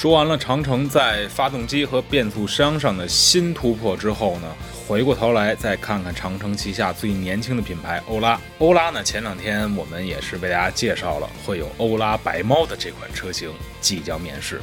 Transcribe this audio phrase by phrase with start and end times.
[0.00, 4.48] 说完了长城在发动机和变速箱上的新突破之后呢，
[4.88, 8.40] 回过头来再看看长城旗下最年轻的品牌欧拉。
[8.60, 13.52] 欧拉呢，前两天我们也是为大家介绍了，会有欧拉白猫的这款车型
[13.82, 14.62] 即将面世。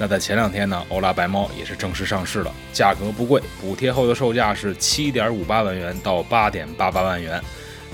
[0.00, 7.40] 那在前两天呢，欧拉白猫也是正式上市了，价格不贵，补贴后的售价是七点五八万元到八点八八万元。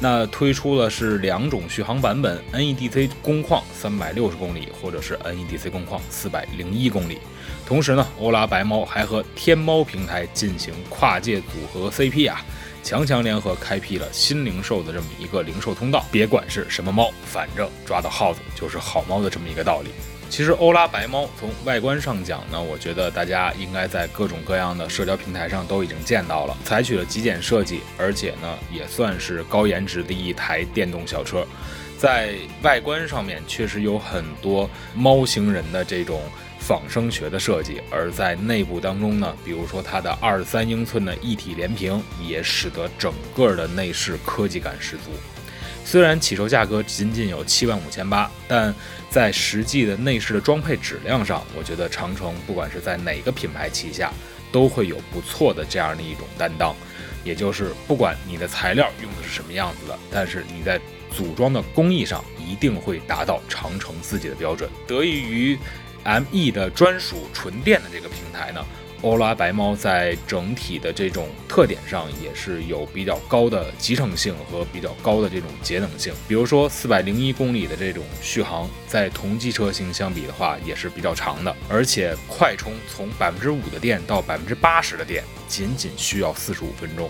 [0.01, 7.19] 那推出的是两种续航版本，NEDC 工况三百六十公里，或者是 NEDC 工况四百零一公里。
[7.67, 12.41] 同时呢，欧拉白猫还和天猫平台进行跨界组合 CP 啊，
[12.83, 16.07] 强强联合开辟了新零售的这么一个零售通道。
[16.13, 19.91] 别管是什么猫，反正抓到耗子就是好猫的这么一个道理。
[20.31, 31.47] 其实欧拉白猫从外观上讲呢，我觉得大家应该在各种各样的社交平台上都已经见到了，采取了极简设计，而且呢也算是高颜值的一台电动小车。
[31.97, 36.21] 在外观上面确实有很多猫星人的这种
[36.61, 45.11] 仿生学的设计，而在内部当中呢，比如说它的二十三英寸的一体连屏，也使得整个的内饰科技感十足。
[45.89, 48.75] 虽然起售价格仅仅有七万五千八，但
[49.09, 54.13] 在实际的内饰的装配质量上，我觉得长城不管是在哪个品牌旗下，
[54.53, 56.77] 都会有不错的这样的一种担当。
[57.25, 60.79] 也就是不管你的材料用的是什么样子的，但是你在
[61.11, 64.69] 组装的工艺上一定会达到长城自己的标准。
[64.87, 65.59] 得益于
[66.05, 68.63] ME 的专属纯电的这个平台呢。
[69.03, 76.13] 欧拉白猫在整体的这种特点上也是有比较高的集成性和比较高的这种节能性。
[76.27, 87.09] 比如说四百零一公里的这种续航，在同级车型相比的话也是比较长的，而且快充从百分之五的电到百分之八十的电仅仅需要四十五分钟。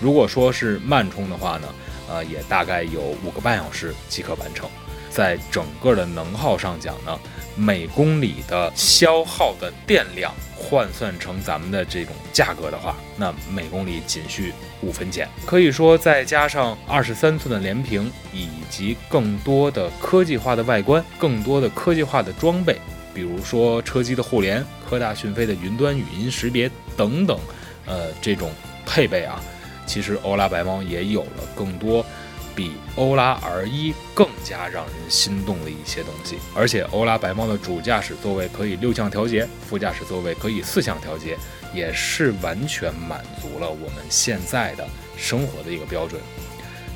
[0.00, 1.68] 如果说是慢充的话呢，
[2.08, 4.68] 呃，也大概有五个半小时即可完成。
[5.14, 7.16] 在整个的能耗上讲呢，
[7.54, 14.52] 每公里的消耗的电量换算成咱们的这种价格的话，那每公里仅需
[14.82, 15.28] 五分钱。
[15.46, 22.76] 可以说，再加上二十三寸的连屏，以及更多的科技化的外观，更多的科技化的装备，
[23.14, 27.38] 比如说车机的互联、科大讯飞的云端语音识别等等，
[27.86, 28.50] 呃，这种
[28.84, 29.40] 配备啊，
[29.86, 32.04] 其实欧拉白猫也有了更多。
[32.54, 41.36] 比欧拉 R1 更加让人心动的一些东西，而且欧拉白猫的主驾驶座位可以六项调节，副驾驶座位可以四项调节，
[41.74, 46.20] 也是完全满足了我们现在的生活的一个标准。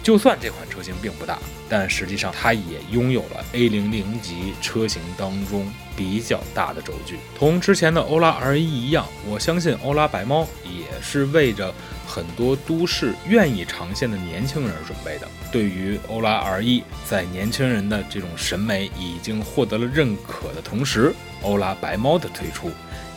[0.08, 1.38] 就算这款车型并不大，
[1.69, 7.19] 但实际上它也拥有了 A00 级车型当中比较大的轴距。
[7.38, 11.74] 同之前的欧拉 R1 一样，我相信欧拉白猫也是为着。
[12.06, 22.70] 很多都市愿意尝鲜的年轻人准备的，对于欧拉 R1，在年轻人的这种审美已经获得了认可的同时，欧拉白猫的推出，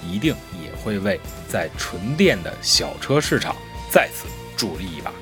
[0.06, 3.56] 一定也会为在纯电的小车市场
[3.90, 4.28] 再次
[4.58, 5.13] 助力一把。